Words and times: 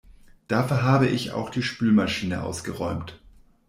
Dafür 0.47 0.81
habe 0.81 1.05
ich 1.05 1.29
auch 1.29 1.51
die 1.51 1.61
Spülmaschine 1.61 2.41
ausgeräumt. 2.41 3.21